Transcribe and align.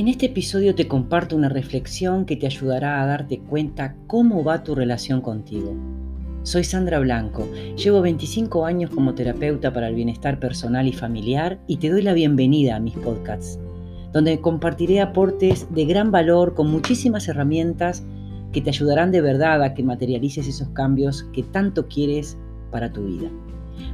En 0.00 0.08
este 0.08 0.24
episodio 0.24 0.74
te 0.74 0.88
comparto 0.88 1.36
una 1.36 1.50
reflexión 1.50 2.24
que 2.24 2.34
te 2.34 2.46
ayudará 2.46 3.02
a 3.02 3.06
darte 3.06 3.38
cuenta 3.38 3.96
cómo 4.06 4.42
va 4.42 4.64
tu 4.64 4.74
relación 4.74 5.20
contigo. 5.20 5.74
Soy 6.42 6.64
Sandra 6.64 7.00
Blanco, 7.00 7.46
llevo 7.76 8.00
25 8.00 8.64
años 8.64 8.90
como 8.90 9.14
terapeuta 9.14 9.74
para 9.74 9.88
el 9.88 9.94
bienestar 9.94 10.40
personal 10.40 10.88
y 10.88 10.94
familiar 10.94 11.60
y 11.66 11.76
te 11.76 11.90
doy 11.90 12.00
la 12.00 12.14
bienvenida 12.14 12.76
a 12.76 12.80
mis 12.80 12.94
podcasts, 12.94 13.58
donde 14.10 14.40
compartiré 14.40 15.02
aportes 15.02 15.66
de 15.70 15.84
gran 15.84 16.10
valor 16.10 16.54
con 16.54 16.70
muchísimas 16.70 17.28
herramientas 17.28 18.02
que 18.52 18.62
te 18.62 18.70
ayudarán 18.70 19.12
de 19.12 19.20
verdad 19.20 19.62
a 19.62 19.74
que 19.74 19.82
materialices 19.82 20.48
esos 20.48 20.70
cambios 20.70 21.24
que 21.34 21.42
tanto 21.42 21.88
quieres 21.88 22.38
para 22.70 22.90
tu 22.90 23.04
vida, 23.04 23.28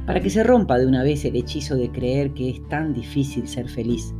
para 0.05 0.21
que 0.21 0.29
se 0.29 0.45
rompa 0.45 0.79
de 0.79 0.87
una 0.87 1.03
vez 1.03 1.25
el 1.25 1.35
hechizo 1.35 1.75
de 1.75 1.91
creer 1.91 2.33
que 2.33 2.49
es 2.51 2.65
tan 2.69 2.93
difícil 2.93 3.45
ser 3.45 3.67
feliz 3.67 4.13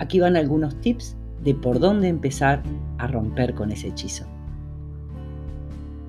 Aquí 0.00 0.18
van 0.18 0.34
algunos 0.34 0.80
tips 0.80 1.14
de 1.44 1.54
por 1.54 1.78
dónde 1.78 2.08
empezar 2.08 2.62
a 2.96 3.06
romper 3.06 3.54
con 3.54 3.70
ese 3.70 3.88
hechizo. 3.88 4.24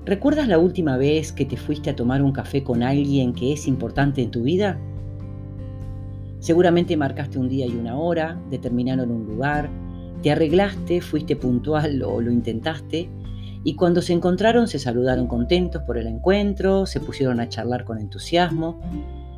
¿Recuerdas 0.06 0.48
la 0.48 0.58
última 0.58 0.96
vez 0.96 1.30
que 1.30 1.44
te 1.44 1.58
fuiste 1.58 1.90
a 1.90 1.94
tomar 1.94 2.22
un 2.22 2.32
café 2.32 2.64
con 2.64 2.82
alguien 2.82 3.34
que 3.34 3.52
es 3.52 3.68
importante 3.68 4.22
en 4.22 4.30
tu 4.30 4.42
vida? 4.44 4.78
Seguramente 6.40 6.96
marcaste 6.96 7.38
un 7.38 7.50
día 7.50 7.66
y 7.66 7.76
una 7.76 7.96
hora, 7.96 8.40
determinaron 8.50 9.10
un 9.10 9.26
lugar, 9.26 9.68
te 10.22 10.32
arreglaste, 10.32 11.02
fuiste 11.02 11.36
puntual 11.36 12.02
o 12.02 12.20
lo 12.22 12.32
intentaste, 12.32 13.10
y 13.62 13.74
cuando 13.74 14.00
se 14.00 14.14
encontraron 14.14 14.68
se 14.68 14.78
saludaron 14.78 15.26
contentos 15.26 15.82
por 15.82 15.98
el 15.98 16.06
encuentro, 16.06 16.86
se 16.86 16.98
pusieron 16.98 17.40
a 17.40 17.48
charlar 17.50 17.84
con 17.84 17.98
entusiasmo, 17.98 18.80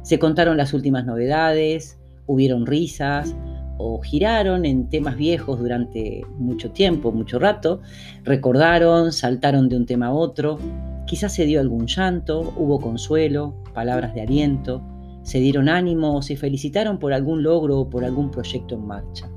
se 0.02 0.20
contaron 0.20 0.56
las 0.56 0.72
últimas 0.72 1.04
novedades, 1.04 1.98
hubieron 2.26 2.66
risas, 2.66 3.34
o 3.76 4.00
giraron 4.00 4.64
en 4.64 4.88
temas 4.88 5.16
viejos 5.16 5.58
durante 5.58 6.22
mucho 6.38 6.70
tiempo, 6.70 7.12
mucho 7.12 7.38
rato, 7.38 7.80
recordaron, 8.22 9.12
saltaron 9.12 9.68
de 9.68 9.76
un 9.76 9.86
tema 9.86 10.06
a 10.06 10.12
otro, 10.12 10.58
quizás 11.06 11.34
se 11.34 11.46
dio 11.46 11.60
algún 11.60 11.86
llanto, 11.86 12.52
hubo 12.56 12.80
consuelo, 12.80 13.54
palabras 13.74 14.14
de 14.14 14.22
aliento, 14.22 14.82
se 15.22 15.40
dieron 15.40 15.68
ánimo 15.68 16.16
o 16.16 16.22
se 16.22 16.36
felicitaron 16.36 16.98
por 16.98 17.12
algún 17.12 17.42
logro 17.42 17.80
o 17.80 17.90
por 17.90 18.04
algún 18.04 18.30
proyecto 18.30 18.74
en 18.74 18.86
marcha. 18.86 19.28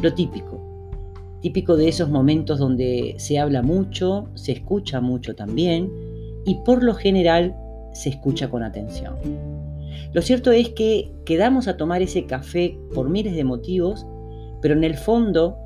Lo 0.00 0.14
típico, 0.14 0.60
típico 1.40 1.76
de 1.76 1.88
esos 1.88 2.08
momentos 2.08 2.58
donde 2.58 3.14
se 3.18 3.38
habla 3.38 3.62
mucho, 3.62 4.28
se 4.34 4.52
escucha 4.52 5.00
mucho 5.00 5.34
también 5.34 5.90
y 6.46 6.56
por 6.64 6.82
lo 6.82 6.94
general 6.94 7.56
se 7.92 8.10
escucha 8.10 8.48
con 8.48 8.62
atención. 8.62 9.61
Lo 10.12 10.22
cierto 10.22 10.50
es 10.52 10.70
que 10.70 11.10
quedamos 11.24 11.68
a 11.68 11.76
tomar 11.76 12.02
ese 12.02 12.26
café 12.26 12.78
por 12.94 13.08
miles 13.08 13.34
de 13.34 13.44
motivos, 13.44 14.06
pero 14.60 14.74
en 14.74 14.84
el 14.84 14.96
fondo, 14.96 15.56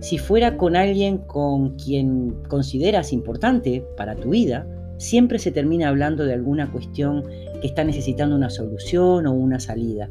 si 0.00 0.18
fuera 0.18 0.56
con 0.56 0.76
alguien 0.76 1.18
con 1.18 1.76
quien 1.76 2.42
consideras 2.48 3.12
importante 3.12 3.84
para 3.96 4.14
tu 4.16 4.30
vida, 4.30 4.66
siempre 4.98 5.38
se 5.38 5.50
termina 5.50 5.88
hablando 5.88 6.24
de 6.24 6.34
alguna 6.34 6.70
cuestión 6.70 7.24
que 7.60 7.66
está 7.66 7.84
necesitando 7.84 8.36
una 8.36 8.50
solución 8.50 9.26
o 9.26 9.32
una 9.32 9.60
salida. 9.60 10.10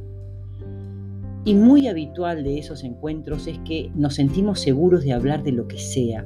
Y 1.46 1.56
muy 1.56 1.88
habitual 1.88 2.44
de 2.44 2.58
esos 2.58 2.84
encuentros 2.84 3.48
es 3.48 3.60
que 3.60 3.92
nos 3.96 4.16
sentimos 4.16 4.62
seguros 4.62 5.04
de 5.04 5.14
hablar 5.14 5.44
de 5.44 5.52
lo 5.52 5.68
que 5.68 5.78
sea. 5.78 6.26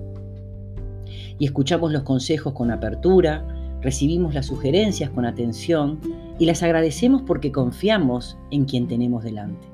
Y 1.39 1.45
escuchamos 1.45 1.91
los 1.91 2.03
consejos 2.03 2.53
con 2.53 2.69
apertura, 2.69 3.45
recibimos 3.81 4.33
las 4.33 4.45
sugerencias 4.45 5.09
con 5.09 5.25
atención 5.25 5.99
y 6.39 6.45
las 6.45 6.63
agradecemos 6.63 7.21
porque 7.23 7.51
confiamos 7.51 8.37
en 8.51 8.65
quien 8.65 8.87
tenemos 8.87 9.23
delante. 9.23 9.67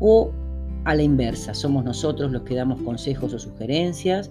O 0.00 0.32
a 0.84 0.94
la 0.94 1.02
inversa, 1.02 1.54
somos 1.54 1.84
nosotros 1.84 2.30
los 2.30 2.42
que 2.42 2.54
damos 2.54 2.80
consejos 2.82 3.32
o 3.34 3.38
sugerencias 3.38 4.30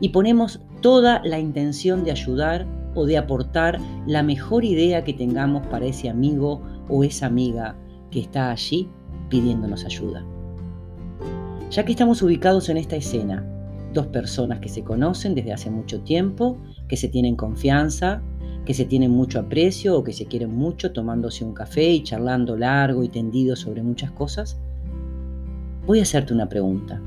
y 0.00 0.08
ponemos 0.08 0.60
toda 0.80 1.22
la 1.24 1.38
intención 1.38 2.04
de 2.04 2.10
ayudar 2.10 2.66
o 2.94 3.06
de 3.06 3.16
aportar 3.16 3.78
la 4.06 4.22
mejor 4.22 4.64
idea 4.64 5.04
que 5.04 5.14
tengamos 5.14 5.66
para 5.68 5.86
ese 5.86 6.08
amigo 6.08 6.62
o 6.88 7.04
esa 7.04 7.26
amiga 7.26 7.76
que 8.10 8.20
está 8.20 8.50
allí 8.50 8.88
pidiéndonos 9.28 9.84
ayuda. 9.84 10.24
Ya 11.70 11.84
que 11.84 11.92
estamos 11.92 12.20
ubicados 12.20 12.68
en 12.68 12.76
esta 12.76 12.96
escena, 12.96 13.46
dos 13.94 14.06
personas 14.08 14.60
que 14.60 14.68
se 14.68 14.82
conocen 14.82 15.34
desde 15.34 15.52
hace 15.52 15.70
mucho 15.70 16.00
tiempo, 16.00 16.58
que 16.88 16.96
se 16.96 17.08
tienen 17.08 17.36
confianza, 17.36 18.22
que 18.64 18.74
se 18.74 18.84
tienen 18.84 19.10
mucho 19.10 19.40
aprecio 19.40 19.96
o 19.96 20.04
que 20.04 20.12
se 20.12 20.26
quieren 20.26 20.54
mucho 20.54 20.92
tomándose 20.92 21.44
un 21.44 21.52
café 21.52 21.90
y 21.90 22.02
charlando 22.02 22.56
largo 22.56 23.02
y 23.02 23.08
tendido 23.08 23.56
sobre 23.56 23.82
muchas 23.82 24.10
cosas? 24.12 24.56
Voy 25.86 25.98
a 25.98 26.02
hacerte 26.02 26.32
una 26.32 26.48
pregunta. 26.48 27.00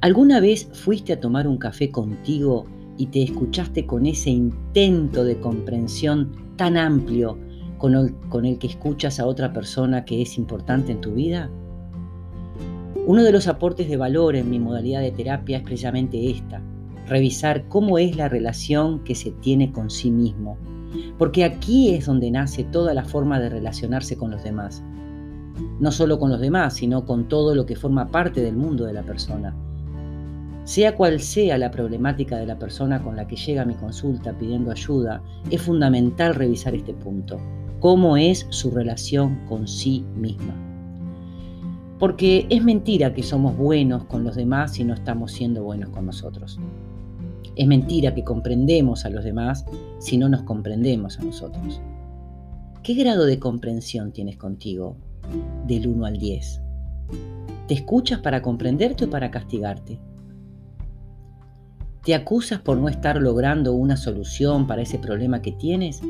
¿Alguna 0.00 0.40
vez 0.40 0.68
fuiste 0.72 1.12
a 1.12 1.20
tomar 1.20 1.48
un 1.48 1.56
café 1.56 1.90
contigo 1.90 2.66
y 2.98 3.06
te 3.06 3.22
escuchaste 3.22 3.86
con 3.86 4.06
ese 4.06 4.30
intento 4.30 5.24
de 5.24 5.40
comprensión 5.40 6.32
tan 6.56 6.76
amplio 6.76 7.38
con 7.78 7.94
el, 7.94 8.58
que 8.58 8.66
escuchas 8.66 9.20
a 9.20 9.26
otra 9.26 9.52
persona 9.52 10.04
que 10.04 10.20
es 10.20 10.36
importante 10.36 10.92
en 10.92 11.00
tu 11.00 11.14
vida? 11.14 11.50
Uno 13.06 13.22
de 13.22 13.32
los 13.32 13.48
aportes 13.48 13.88
de 13.88 13.96
valor 13.96 14.36
en 14.36 14.50
mi 14.50 14.58
modalidad 14.58 15.00
de 15.00 15.12
terapia 15.12 15.58
es 15.58 15.62
precisamente 15.62 16.30
esta, 16.30 16.60
revisar 17.08 17.66
cómo 17.68 17.98
es 17.98 18.16
la 18.16 18.28
relación 18.28 19.02
que 19.04 19.14
se 19.14 19.30
tiene 19.30 19.72
con 19.72 19.90
sí 19.90 20.10
mismo, 20.10 20.56
porque 21.18 21.44
aquí 21.44 21.94
es 21.94 22.06
donde 22.06 22.30
nace 22.30 22.64
toda 22.64 22.94
la 22.94 23.04
forma 23.04 23.40
de 23.40 23.48
relacionarse 23.48 24.16
con 24.16 24.30
los 24.30 24.42
demás. 24.42 24.82
No 25.80 25.90
solo 25.90 26.18
con 26.18 26.30
los 26.30 26.40
demás, 26.40 26.74
sino 26.74 27.04
con 27.04 27.28
todo 27.28 27.54
lo 27.54 27.66
que 27.66 27.76
forma 27.76 28.08
parte 28.08 28.40
del 28.40 28.56
mundo 28.56 28.84
de 28.84 28.92
la 28.92 29.02
persona. 29.02 29.54
Sea 30.64 30.94
cual 30.94 31.20
sea 31.20 31.58
la 31.58 31.70
problemática 31.70 32.36
de 32.36 32.46
la 32.46 32.58
persona 32.58 33.02
con 33.02 33.16
la 33.16 33.26
que 33.26 33.36
llega 33.36 33.62
a 33.62 33.66
mi 33.66 33.74
consulta 33.74 34.36
pidiendo 34.36 34.70
ayuda, 34.70 35.22
es 35.50 35.62
fundamental 35.62 36.34
revisar 36.34 36.74
este 36.74 36.92
punto. 36.92 37.40
¿Cómo 37.80 38.16
es 38.16 38.46
su 38.50 38.70
relación 38.70 39.46
con 39.48 39.66
sí 39.66 40.04
misma? 40.14 40.54
Porque 41.98 42.46
es 42.50 42.62
mentira 42.62 43.14
que 43.14 43.22
somos 43.22 43.56
buenos 43.56 44.04
con 44.04 44.24
los 44.24 44.36
demás 44.36 44.74
si 44.74 44.84
no 44.84 44.94
estamos 44.94 45.32
siendo 45.32 45.64
buenos 45.64 45.90
con 45.90 46.06
nosotros. 46.06 46.60
Es 47.58 47.66
mentira 47.66 48.14
que 48.14 48.22
comprendemos 48.22 49.04
a 49.04 49.10
los 49.10 49.24
demás 49.24 49.64
si 49.98 50.16
no 50.16 50.28
nos 50.28 50.44
comprendemos 50.44 51.18
a 51.18 51.24
nosotros. 51.24 51.80
¿Qué 52.84 52.94
grado 52.94 53.26
de 53.26 53.40
comprensión 53.40 54.12
tienes 54.12 54.36
contigo 54.36 54.96
del 55.66 55.88
1 55.88 56.06
al 56.06 56.18
10? 56.18 56.62
¿Te 57.66 57.74
escuchas 57.74 58.20
para 58.20 58.42
comprenderte 58.42 59.06
o 59.06 59.10
para 59.10 59.32
castigarte? 59.32 59.98
¿Te 62.04 62.14
acusas 62.14 62.60
por 62.60 62.78
no 62.78 62.88
estar 62.88 63.20
logrando 63.20 63.72
una 63.72 63.96
solución 63.96 64.68
para 64.68 64.82
ese 64.82 65.00
problema 65.00 65.42
que 65.42 65.50
tienes? 65.50 66.00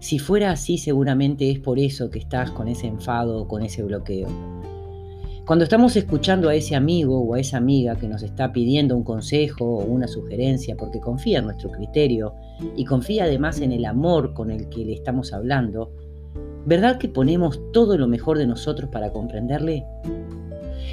Si 0.00 0.18
fuera 0.18 0.50
así, 0.50 0.76
seguramente 0.76 1.50
es 1.50 1.60
por 1.60 1.78
eso 1.78 2.10
que 2.10 2.18
estás 2.18 2.50
con 2.50 2.68
ese 2.68 2.88
enfado 2.88 3.40
o 3.40 3.48
con 3.48 3.62
ese 3.62 3.82
bloqueo. 3.82 4.28
Cuando 5.48 5.64
estamos 5.64 5.96
escuchando 5.96 6.50
a 6.50 6.54
ese 6.54 6.76
amigo 6.76 7.22
o 7.22 7.32
a 7.32 7.40
esa 7.40 7.56
amiga 7.56 7.96
que 7.96 8.06
nos 8.06 8.22
está 8.22 8.52
pidiendo 8.52 8.94
un 8.94 9.02
consejo 9.02 9.64
o 9.64 9.84
una 9.86 10.06
sugerencia 10.06 10.76
porque 10.76 11.00
confía 11.00 11.38
en 11.38 11.46
nuestro 11.46 11.70
criterio 11.70 12.34
y 12.76 12.84
confía 12.84 13.24
además 13.24 13.62
en 13.62 13.72
el 13.72 13.86
amor 13.86 14.34
con 14.34 14.50
el 14.50 14.68
que 14.68 14.84
le 14.84 14.92
estamos 14.92 15.32
hablando, 15.32 15.90
¿verdad 16.66 16.98
que 16.98 17.08
ponemos 17.08 17.58
todo 17.72 17.96
lo 17.96 18.06
mejor 18.08 18.36
de 18.36 18.46
nosotros 18.46 18.90
para 18.90 19.10
comprenderle? 19.10 19.86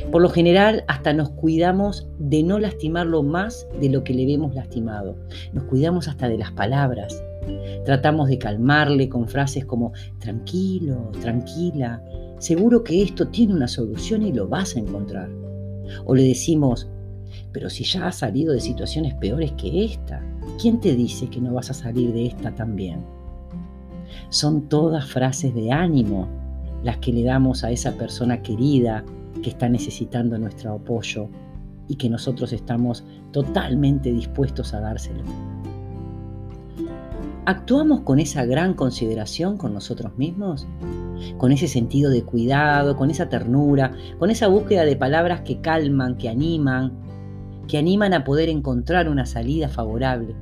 Por 0.10 0.22
lo 0.22 0.30
general, 0.30 0.86
hasta 0.88 1.12
nos 1.12 1.32
cuidamos 1.32 2.08
de 2.18 2.42
no 2.42 2.58
lastimarlo 2.58 3.24
más 3.24 3.68
de 3.82 3.90
lo 3.90 4.06
que 4.06 4.14
le 4.14 4.26
vemos 4.26 4.56
lastimado. 4.56 5.18
Nos 5.52 5.66
cuidamos 5.66 6.08
hasta 6.08 6.30
de 6.30 6.38
las 6.38 6.54
palabras. 6.54 7.22
Tratamos 7.84 8.30
de 8.30 8.38
calmarle 8.38 9.10
con 9.10 9.28
frases 9.28 9.66
como 9.66 9.92
tranquilo, 10.20 11.12
tranquila, 11.20 12.02
seguro 12.46 12.84
que 12.84 13.02
esto 13.02 13.28
tiene 13.28 13.56
una 13.56 13.68
solución 13.68 14.22
y 14.22 14.32
lo 14.32 14.48
vas 14.48 14.76
a 14.76 14.80
encontrar. 14.80 15.30
O 16.06 16.14
le 16.14 16.24
decimos, 16.24 16.88
pero 17.52 17.72
si 17.72 17.84
ya 17.84 18.08
has 18.08 18.18
salido 18.18 18.54
de 18.54 18.62
situaciones 18.62 19.16
peores 19.16 19.52
que 19.54 19.84
esta, 19.84 20.22
¿quién 20.62 20.80
te 20.80 20.96
dice 20.96 21.28
que 21.28 21.42
no 21.42 21.56
vas 21.56 21.72
a 21.72 21.74
salir 21.74 22.14
de 22.14 22.28
esta 22.28 22.54
también? 22.54 23.04
Son 24.30 24.70
todas 24.70 25.08
frases 25.08 25.56
de 25.56 25.72
ánimo 25.72 26.28
las 26.84 26.98
que 26.98 27.12
le 27.12 27.24
damos 27.24 27.64
a 27.64 27.72
esa 27.72 27.94
persona 27.94 28.44
querida 28.44 29.04
que 29.42 29.50
está 29.50 29.68
necesitando 29.68 30.38
nuestro 30.38 30.74
apoyo 30.74 31.30
y 31.88 31.96
que 31.96 32.10
nosotros 32.10 32.54
estamos 32.54 33.04
totalmente 33.32 34.14
dispuestos 34.14 34.72
a 34.76 34.82
dárselo. 34.82 35.24
¿Actuamos 37.48 38.02
con 38.02 38.20
esa 38.20 38.46
gran 38.46 38.76
consideración 38.76 39.58
con 39.58 39.74
nosotros 39.74 40.16
mismos? 40.18 40.68
¿Con 41.38 41.52
ese 41.52 41.68
sentido 41.68 42.10
de 42.10 42.24
cuidado, 42.24 42.96
con 42.96 43.12
esa 43.12 43.30
ternura, 43.30 43.94
con 44.20 44.30
esa 44.30 44.48
búsqueda 44.48 44.86
de 44.86 44.96
palabras 44.96 45.42
que 45.42 45.62
calman, 45.62 46.18
que 46.18 46.30
animan, 46.30 46.94
que 47.68 47.78
animan 47.78 48.14
a 48.14 48.24
poder 48.24 48.50
encontrar 48.50 49.10
una 49.10 49.26
salida 49.26 49.70
favorable? 49.70 50.36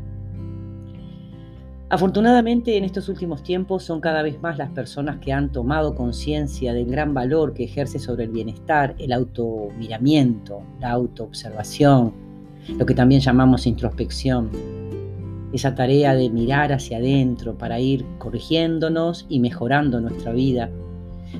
Afortunadamente 1.94 2.76
en 2.76 2.86
estos 2.86 3.08
últimos 3.08 3.44
tiempos 3.44 3.84
son 3.84 4.02
cada 4.02 4.24
vez 4.24 4.42
más 4.42 4.58
las 4.58 4.72
personas 4.72 5.20
que 5.20 5.32
han 5.32 5.52
tomado 5.52 5.94
conciencia 5.94 6.74
del 6.74 6.88
gran 6.88 7.14
valor 7.14 7.54
que 7.54 7.66
ejerce 7.66 8.00
sobre 8.00 8.24
el 8.24 8.32
bienestar 8.32 8.96
el 8.98 9.14
automiramiento, 9.14 10.64
la 10.80 10.90
autoobservación, 10.90 12.12
lo 12.80 12.86
que 12.88 12.96
también 12.96 13.22
llamamos 13.22 13.68
introspección. 13.68 14.83
Esa 15.54 15.76
tarea 15.76 16.16
de 16.16 16.30
mirar 16.30 16.74
hacia 16.74 16.98
adentro 16.98 17.58
para 17.58 17.80
ir 17.80 18.06
corrigiéndonos 18.18 19.26
y 19.30 19.40
mejorando 19.40 20.02
nuestra 20.02 20.34
vida. 20.34 20.70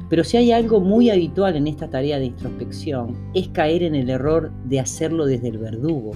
Pero 0.10 0.24
si 0.24 0.38
hay 0.38 0.52
algo 0.52 0.80
muy 0.80 1.10
habitual 1.10 1.56
en 1.56 1.68
esta 1.68 1.90
tarea 1.90 2.20
de 2.20 2.26
introspección 2.26 3.16
es 3.34 3.48
caer 3.50 3.84
en 3.84 3.96
el 3.96 4.10
error 4.10 4.52
de 4.66 4.80
hacerlo 4.80 5.26
desde 5.26 5.50
el 5.50 5.58
verdugo, 5.58 6.12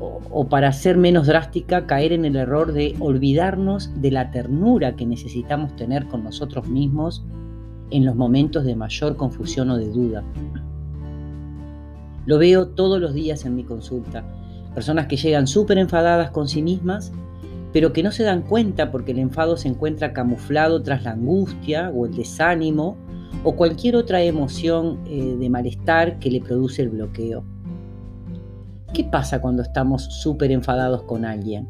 o, 0.00 0.48
para 0.48 0.72
ser 0.72 0.96
menos 0.96 1.26
drástica, 1.26 1.86
caer 1.86 2.12
en 2.12 2.24
el 2.24 2.36
error 2.36 2.72
de 2.72 2.96
olvidarnos 2.98 3.90
de 4.00 4.10
la 4.10 4.30
ternura 4.30 4.96
que 4.96 5.06
necesitamos 5.06 5.76
tener 5.76 6.06
con 6.06 6.24
nosotros 6.24 6.66
mismos 6.68 7.24
en 7.90 8.04
los 8.04 8.16
momentos 8.16 8.64
de 8.64 8.76
mayor 8.76 9.16
confusión 9.16 9.70
o 9.70 9.76
de 9.76 9.88
duda. 9.88 10.24
Lo 12.26 12.38
veo 12.38 12.68
todos 12.68 13.00
los 13.00 13.14
días 13.14 13.44
en 13.44 13.56
mi 13.56 13.64
consulta. 13.64 14.24
Personas 14.74 15.06
que 15.06 15.16
llegan 15.16 15.46
súper 15.46 15.78
enfadadas 15.78 16.30
con 16.30 16.48
sí 16.48 16.62
mismas, 16.62 17.12
pero 17.72 17.92
que 17.92 18.02
no 18.02 18.12
se 18.12 18.24
dan 18.24 18.42
cuenta 18.42 18.90
porque 18.90 19.12
el 19.12 19.18
enfado 19.18 19.56
se 19.56 19.68
encuentra 19.68 20.12
camuflado 20.12 20.82
tras 20.82 21.04
la 21.04 21.12
angustia 21.12 21.90
o 21.94 22.06
el 22.06 22.14
desánimo 22.14 22.96
o 23.44 23.56
cualquier 23.56 23.96
otra 23.96 24.22
emoción 24.22 25.00
eh, 25.06 25.36
de 25.38 25.48
malestar 25.50 26.18
que 26.18 26.30
le 26.30 26.40
produce 26.40 26.82
el 26.82 26.90
bloqueo. 26.90 27.44
¿Qué 28.92 29.04
pasa 29.04 29.40
cuando 29.40 29.62
estamos 29.62 30.02
súper 30.04 30.50
enfadados 30.50 31.04
con 31.04 31.24
alguien? 31.24 31.68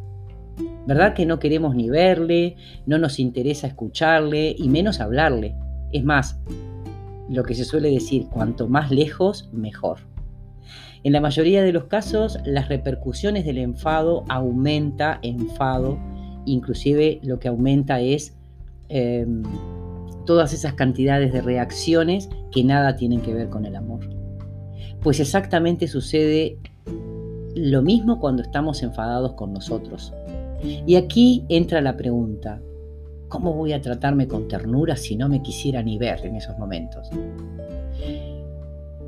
¿Verdad 0.87 1.12
que 1.12 1.26
no 1.26 1.38
queremos 1.38 1.75
ni 1.75 1.91
verle, 1.91 2.56
no 2.87 2.99
nos 2.99 3.19
interesa 3.19 3.67
escucharle 3.67 4.55
y 4.56 4.69
menos 4.69 5.00
hablarle? 5.00 5.55
Es 5.93 6.02
más, 6.02 6.41
lo 7.29 7.44
que 7.44 7.55
se 7.55 7.64
suele 7.64 7.91
decir, 7.91 8.26
cuanto 8.29 8.69
más 8.69 8.91
lejos, 8.91 9.50
mejor. 9.52 9.99
En 11.02 11.12
la 11.12 11.20
mayoría 11.20 11.62
de 11.62 11.72
los 11.72 11.84
casos, 11.84 12.38
las 12.44 12.69
repercusiones 12.69 13.44
del 13.44 13.58
enfado 13.58 14.25
aumenta 14.28 15.19
enfado, 15.22 15.99
inclusive 16.44 17.20
lo 17.22 17.38
que 17.38 17.49
aumenta 17.49 18.00
es 18.00 18.37
em, 18.88 19.43
todas 20.26 20.52
esas 20.52 20.75
cantidades 20.75 21.32
de 21.32 21.40
reacciones 21.40 22.28
que 22.52 22.64
nada 22.64 22.96
tienen 22.96 23.20
que 23.20 23.32
ver 23.32 23.49
con 23.49 23.64
el 23.64 23.76
amor. 23.76 24.00
Pues 25.02 25.20
exactamente 25.20 25.88
sucede 25.88 26.58
lo 27.55 27.82
mismo 27.82 28.20
cuando 28.20 28.43
estamos 28.43 28.82
enfadados 28.82 29.32
con 29.32 29.52
nosotros. 29.52 30.12
Y 30.62 30.96
aquí 30.96 31.44
entra 31.49 31.81
la 31.81 31.96
pregunta, 31.96 32.61
¿cómo 33.28 33.55
voy 33.55 33.73
a 33.73 33.81
tratarme 33.81 34.28
con 34.28 34.49
ternura 34.49 34.96
si 34.96 35.16
no 35.16 35.28
me 35.28 35.40
quisiera 35.40 35.82
ni 35.82 35.96
ver 35.96 36.25
en 36.26 36.37
esos 36.37 36.58
momentos? 36.58 37.08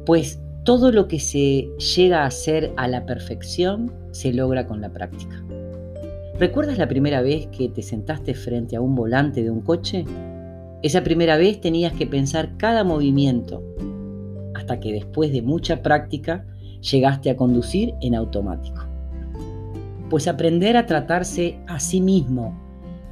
Pues 0.06 0.40
todo 0.64 0.92
lo 0.92 1.08
que 1.08 1.18
se 1.18 1.70
llega 1.96 2.22
a 2.22 2.26
hacer 2.26 2.72
a 2.76 2.86
la 2.86 3.04
perfección 3.04 3.92
se 4.12 4.32
logra 4.32 4.66
con 4.66 4.80
la 4.80 4.92
práctica. 4.92 5.44
¿Recuerdas 6.38 6.78
la 6.78 6.88
primera 6.88 7.20
vez 7.20 7.48
que 7.48 7.68
te 7.68 7.82
sentaste 7.82 8.34
frente 8.34 8.76
a 8.76 8.80
un 8.80 8.94
volante 8.94 9.42
de 9.42 9.50
un 9.50 9.60
coche? 9.60 10.04
Esa 10.82 11.02
primera 11.02 11.36
vez 11.36 11.60
tenías 11.60 11.92
que 11.94 12.06
pensar 12.06 12.56
cada 12.58 12.84
movimiento, 12.84 13.62
hasta 14.54 14.78
que 14.78 14.92
después 14.92 15.32
de 15.32 15.42
mucha 15.42 15.82
práctica 15.82 16.46
llegaste 16.80 17.30
a 17.30 17.36
conducir 17.36 17.94
en 18.00 18.14
automático. 18.14 18.82
Pues 20.10 20.28
aprender 20.28 20.76
a 20.76 20.86
tratarse 20.86 21.58
a 21.66 21.80
sí 21.80 22.00
mismo, 22.00 22.56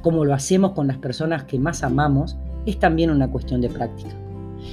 como 0.01 0.23
lo 0.23 0.33
hacemos 0.33 0.71
con 0.71 0.87
las 0.87 0.97
personas 0.97 1.43
que 1.43 1.59
más 1.59 1.83
amamos, 1.83 2.37
es 2.65 2.79
también 2.79 3.09
una 3.09 3.29
cuestión 3.29 3.59
de 3.59 3.69
práctica. 3.69 4.20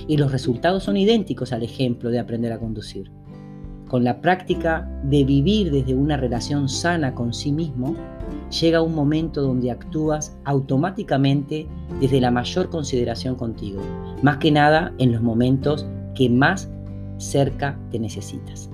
Y 0.07 0.17
los 0.17 0.33
resultados 0.33 0.85
son 0.85 0.97
idénticos 0.97 1.53
al 1.53 1.63
ejemplo 1.63 2.11
de 2.11 2.19
aprender 2.19 2.53
a 2.53 2.59
conducir. 2.59 3.11
Con 3.89 4.05
la 4.05 4.21
práctica 4.21 4.87
de 5.03 5.25
vivir 5.25 5.71
desde 5.71 5.95
una 5.95 6.17
relación 6.17 6.69
sana 6.69 7.15
con 7.15 7.33
sí 7.33 7.53
mismo, 7.53 7.95
llega 8.61 8.83
un 8.83 8.95
momento 8.95 9.41
donde 9.41 9.71
actúas 9.71 10.37
automáticamente 10.45 11.67
desde 12.01 12.21
la 12.21 12.31
mayor 12.31 12.69
consideración 12.69 13.35
contigo, 13.35 13.81
más 14.23 14.37
que 14.37 14.51
nada 14.51 14.93
en 14.99 15.13
los 15.13 15.23
momentos 15.23 15.87
que 16.15 16.29
más 16.29 16.71
cerca 17.17 17.79
te 17.91 17.99
necesitas. 17.99 18.71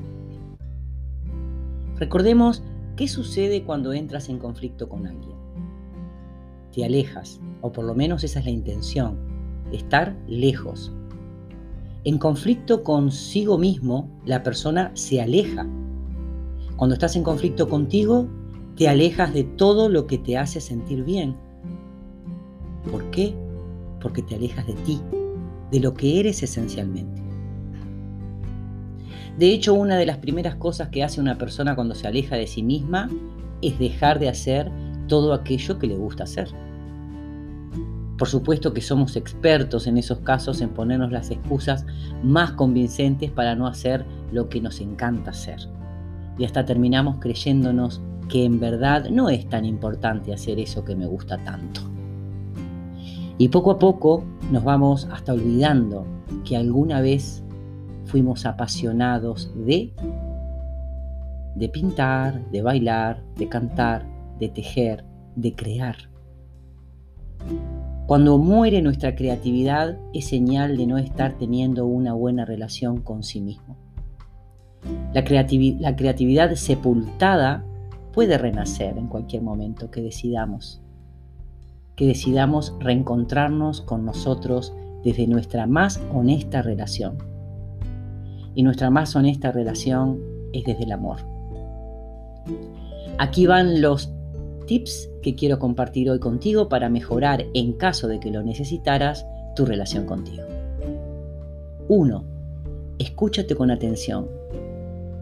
Recordemos 1.96 2.62
qué 2.96 3.06
sucede 3.06 3.62
cuando 3.62 3.92
entras 3.92 4.28
en 4.28 4.38
conflicto 4.38 4.88
con 4.88 5.06
alguien. 5.06 5.36
Te 6.72 6.84
alejas, 6.84 7.40
o 7.60 7.70
por 7.70 7.84
lo 7.84 7.94
menos 7.94 8.24
esa 8.24 8.40
es 8.40 8.44
la 8.46 8.50
intención, 8.50 9.16
estar 9.72 10.16
lejos. 10.26 10.92
En 12.04 12.18
conflicto 12.18 12.82
consigo 12.82 13.56
mismo, 13.56 14.10
la 14.26 14.42
persona 14.42 14.90
se 14.92 15.22
aleja. 15.22 15.66
Cuando 16.76 16.92
estás 16.92 17.16
en 17.16 17.22
conflicto 17.22 17.66
contigo, 17.66 18.28
te 18.76 18.88
alejas 18.88 19.32
de 19.32 19.44
todo 19.44 19.88
lo 19.88 20.06
que 20.06 20.18
te 20.18 20.36
hace 20.36 20.60
sentir 20.60 21.02
bien. 21.02 21.34
¿Por 22.90 23.10
qué? 23.10 23.34
Porque 24.02 24.20
te 24.20 24.34
alejas 24.34 24.66
de 24.66 24.74
ti, 24.74 25.00
de 25.70 25.80
lo 25.80 25.94
que 25.94 26.20
eres 26.20 26.42
esencialmente. 26.42 27.22
De 29.38 29.50
hecho, 29.50 29.72
una 29.72 29.96
de 29.96 30.04
las 30.04 30.18
primeras 30.18 30.56
cosas 30.56 30.90
que 30.90 31.02
hace 31.02 31.22
una 31.22 31.38
persona 31.38 31.74
cuando 31.74 31.94
se 31.94 32.06
aleja 32.06 32.36
de 32.36 32.46
sí 32.46 32.62
misma 32.62 33.08
es 33.62 33.78
dejar 33.78 34.18
de 34.18 34.28
hacer 34.28 34.70
todo 35.08 35.32
aquello 35.32 35.78
que 35.78 35.86
le 35.86 35.96
gusta 35.96 36.24
hacer. 36.24 36.48
Por 38.18 38.28
supuesto 38.28 38.72
que 38.72 38.80
somos 38.80 39.16
expertos 39.16 39.86
en 39.86 39.98
esos 39.98 40.20
casos 40.20 40.60
en 40.60 40.70
ponernos 40.70 41.10
las 41.10 41.30
excusas 41.30 41.84
más 42.22 42.52
convincentes 42.52 43.30
para 43.30 43.56
no 43.56 43.66
hacer 43.66 44.04
lo 44.30 44.48
que 44.48 44.60
nos 44.60 44.80
encanta 44.80 45.32
hacer. 45.32 45.58
Y 46.38 46.44
hasta 46.44 46.64
terminamos 46.64 47.16
creyéndonos 47.20 48.00
que 48.28 48.44
en 48.44 48.60
verdad 48.60 49.10
no 49.10 49.28
es 49.28 49.48
tan 49.48 49.64
importante 49.64 50.32
hacer 50.32 50.60
eso 50.60 50.84
que 50.84 50.94
me 50.94 51.06
gusta 51.06 51.42
tanto. 51.44 51.80
Y 53.36 53.48
poco 53.48 53.72
a 53.72 53.78
poco 53.78 54.24
nos 54.52 54.62
vamos 54.62 55.08
hasta 55.10 55.32
olvidando 55.32 56.06
que 56.44 56.56
alguna 56.56 57.00
vez 57.00 57.42
fuimos 58.04 58.46
apasionados 58.46 59.50
de, 59.56 59.92
de 61.56 61.68
pintar, 61.68 62.48
de 62.50 62.62
bailar, 62.62 63.24
de 63.36 63.48
cantar, 63.48 64.06
de 64.38 64.48
tejer, 64.48 65.04
de 65.34 65.54
crear. 65.54 65.96
Cuando 68.06 68.36
muere 68.36 68.82
nuestra 68.82 69.14
creatividad 69.14 69.96
es 70.12 70.26
señal 70.26 70.76
de 70.76 70.86
no 70.86 70.98
estar 70.98 71.38
teniendo 71.38 71.86
una 71.86 72.12
buena 72.12 72.44
relación 72.44 73.00
con 73.00 73.22
sí 73.22 73.40
mismo. 73.40 73.76
La, 75.14 75.24
creatividad 75.24 76.54
sepultada 76.54 77.64
puede 78.12 78.36
renacer 78.36 78.98
en 78.98 79.06
cualquier 79.06 79.42
momento 79.42 79.90
que 79.90 80.02
decidamos, 80.02 80.82
que 81.96 82.06
decidamos 82.06 82.74
reencontrarnos 82.78 83.80
con 83.80 84.04
nosotros 84.04 84.74
desde 85.02 85.26
nuestra 85.26 85.66
más 85.66 86.02
honesta 86.12 86.60
relación 86.60 87.16
y 88.54 88.62
nuestra 88.62 88.90
más 88.90 89.16
honesta 89.16 89.50
relación 89.50 90.20
es 90.52 90.64
desde 90.64 90.84
el 90.84 90.92
amor. 90.92 91.20
Aquí 93.18 93.46
van 93.46 93.80
los 93.80 94.13
tips 94.66 95.10
que 95.22 95.34
quiero 95.34 95.58
compartir 95.58 96.10
hoy 96.10 96.18
contigo 96.18 96.68
para 96.68 96.88
mejorar, 96.88 97.46
en 97.54 97.72
caso 97.74 98.08
de 98.08 98.20
que 98.20 98.30
lo 98.30 98.42
necesitaras, 98.42 99.26
tu 99.54 99.64
relación 99.64 100.06
contigo. 100.06 100.44
1. 101.88 102.24
Escúchate 102.98 103.54
con 103.54 103.70
atención, 103.70 104.28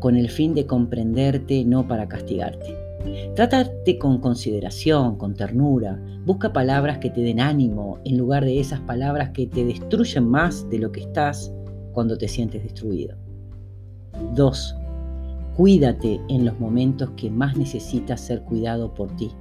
con 0.01 0.17
el 0.17 0.31
fin 0.31 0.55
de 0.55 0.67
comprenderte, 0.67 1.65
no 1.65 1.87
para 1.87 2.09
castigarte. 2.09 2.77
Trátate 3.35 3.99
con 3.99 4.19
consideración, 4.19 5.17
con 5.17 5.35
ternura. 5.35 6.01
Busca 6.25 6.53
palabras 6.53 6.99
que 6.99 7.11
te 7.11 7.21
den 7.21 7.41
ánimo 7.41 7.99
en 8.05 8.17
lugar 8.17 8.45
de 8.45 8.61
esas 8.61 8.81
palabras 8.81 9.31
que 9.31 9.47
te 9.47 9.65
destruyen 9.65 10.29
más 10.29 10.69
de 10.71 10.79
lo 10.79 10.93
que 10.93 11.01
estás 11.01 11.53
cuando 11.93 12.17
te 12.17 12.29
sientes 12.29 12.63
destruido. 12.63 13.17
2. 14.35 14.77
Cuídate 15.57 16.19
en 16.29 16.47
los 16.47 16.59
momentos 16.59 17.11
que 17.11 17.31
más 17.31 17.59
necesitas 17.59 18.23
ser 18.23 18.43
cuidado 18.43 18.95
por 18.95 19.15
ti. 19.17 19.33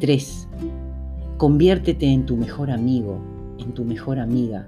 3. 0.00 0.48
Conviértete 1.36 2.06
en 2.06 2.24
tu 2.24 2.34
mejor 2.38 2.70
amigo, 2.70 3.18
en 3.58 3.74
tu 3.74 3.84
mejor 3.84 4.18
amiga. 4.18 4.66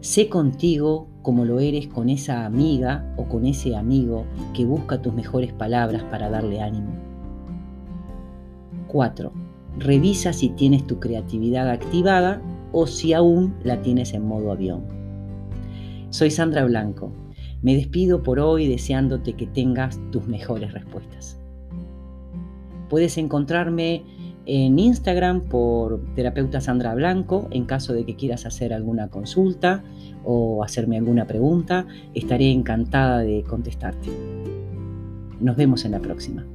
Sé 0.00 0.28
contigo 0.28 1.06
como 1.22 1.44
lo 1.44 1.60
eres 1.60 1.86
con 1.86 2.08
esa 2.08 2.46
amiga 2.46 3.14
o 3.16 3.26
con 3.26 3.46
ese 3.46 3.76
amigo 3.76 4.24
que 4.54 4.64
busca 4.64 5.00
tus 5.00 5.14
mejores 5.14 5.52
palabras 5.52 6.02
para 6.10 6.28
darle 6.28 6.60
ánimo. 6.60 6.90
4. 8.88 9.32
Revisa 9.78 10.32
si 10.32 10.48
tienes 10.48 10.84
tu 10.84 10.98
creatividad 10.98 11.70
activada 11.70 12.42
o 12.72 12.88
si 12.88 13.12
aún 13.12 13.54
la 13.62 13.82
tienes 13.82 14.14
en 14.14 14.26
modo 14.26 14.50
avión. 14.50 14.82
Soy 16.10 16.32
Sandra 16.32 16.64
Blanco 16.64 17.12
me 17.62 17.74
despido 17.74 18.22
por 18.22 18.38
hoy 18.38 18.68
deseándote 18.68 19.34
que 19.34 19.46
tengas 19.46 19.98
tus 20.10 20.26
mejores 20.26 20.72
respuestas. 20.72 21.38
Puedes 22.88 23.18
encontrarme 23.18 24.04
en 24.46 24.78
Instagram 24.78 25.42
por 25.42 26.04
terapeuta 26.14 26.60
Sandra 26.60 26.94
Blanco 26.94 27.48
en 27.50 27.64
caso 27.64 27.92
de 27.92 28.04
que 28.04 28.14
quieras 28.14 28.46
hacer 28.46 28.72
alguna 28.72 29.08
consulta 29.08 29.82
o 30.24 30.62
hacerme 30.62 30.96
alguna 30.96 31.26
pregunta. 31.26 31.86
Estaré 32.14 32.50
encantada 32.50 33.18
de 33.18 33.42
contestarte. 33.42 34.08
Nos 35.40 35.56
vemos 35.56 35.84
en 35.84 35.92
la 35.92 36.00
próxima. 36.00 36.46